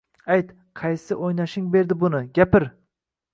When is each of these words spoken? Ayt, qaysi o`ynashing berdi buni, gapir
Ayt, 0.35 0.53
qaysi 0.79 1.17
o`ynashing 1.27 1.67
berdi 1.77 1.99
buni, 2.05 2.23
gapir 2.41 2.67